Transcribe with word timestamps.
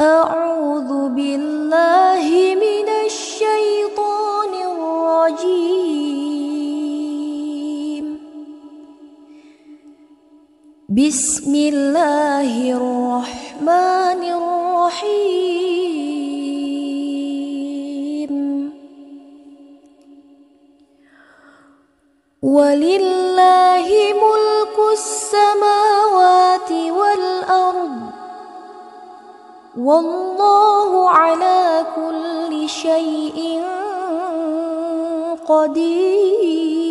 أعوذ 0.00 1.08
بالله 1.08 2.54
من 2.54 2.88
الشيطان 3.06 4.52
الرجيم. 4.70 5.66
بسم 10.88 11.54
الله 11.54 12.70
الرحمن 12.78 14.22
الرحيم. 14.38 15.52
ولله 22.42 23.88
ملك 24.14 24.76
السماوات 24.92 25.87
والله 29.88 31.10
على 31.10 31.86
كل 31.96 32.68
شيء 32.68 33.62
قدير. 35.48 36.88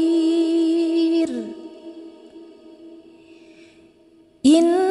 إن 4.46 4.88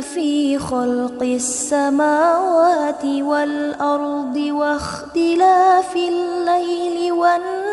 في 0.00 0.58
خلق 0.58 1.22
السماوات 1.22 3.04
والأرض 3.04 4.36
واختلاف 4.36 5.96
الليل 5.96 7.12
والنهار 7.12 7.70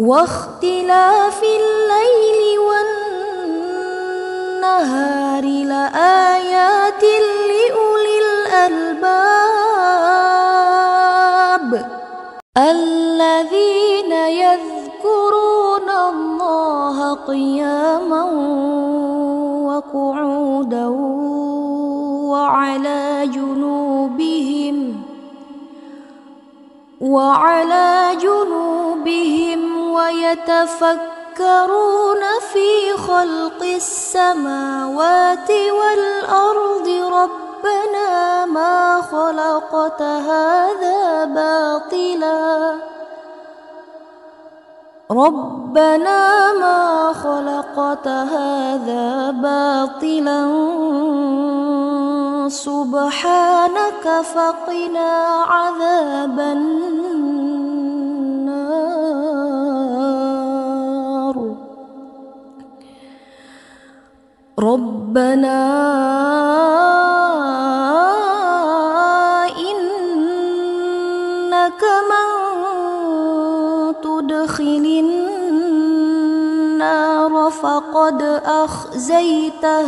واختلاف 0.00 1.42
الليل 1.42 2.58
والنهار 4.58 5.44
لآيات 5.44 7.04
لأولي 7.50 8.16
الألباب. 8.24 9.10
الذين 12.56 14.12
يذكرون 14.12 15.90
الله 15.90 17.14
قياما 17.14 18.24
وقعودا 19.68 20.86
وعلى 22.32 23.28
جنوبهم 23.34 25.02
وعلى 27.00 28.16
جنوبهم 28.20 29.79
ويتفكرون 30.10 31.02
في 32.52 32.96
خلق 33.06 33.62
السماوات 33.62 35.50
والأرض. 35.50 36.88
ربنا 37.12 38.46
ما 38.46 39.00
خلقت 39.12 40.02
هذا 40.02 41.24
باطلا. 41.24 42.74
ربنا 45.10 46.52
ما 46.52 47.12
خلقت 47.12 48.08
هذا 48.08 49.30
باطلا. 49.30 50.40
سبحانك 52.48 54.04
فقنا 54.34 55.10
عذاب 55.54 56.40
النار. 56.40 57.19
ربنا 64.60 65.60
إنك 69.70 70.62
من 72.10 72.26
تدخل 74.02 74.84
النار 76.70 77.50
فقد 77.50 78.22
أخزيته 78.44 79.86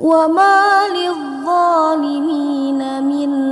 وما 0.00 0.88
للظالمين 0.88 2.80
من 3.04 3.51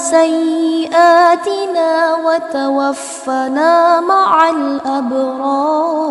سيئاتنا 0.00 1.90
وتوفنا 2.24 4.00
مع 4.00 4.50
الأبرار. 4.50 6.10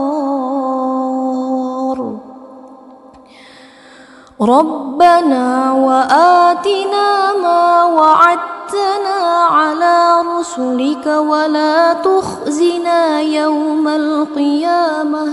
ربنا 4.42 5.72
وآتنا 5.74 7.34
ما 7.44 7.84
وعدتنا 7.84 9.20
على 9.58 10.22
رسلك 10.22 11.06
ولا 11.08 11.94
تخزنا 11.94 13.20
يوم 13.22 13.88
القيامة. 13.88 15.26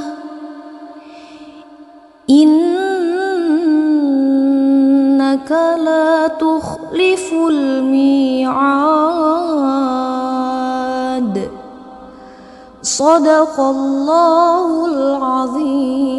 إنك 5.47 5.79
لا 5.85 6.27
تخلف 6.27 7.33
الميعاد. 7.51 8.57
صدق 12.83 13.61
الله 13.61 14.87
العظيم. 14.87 16.17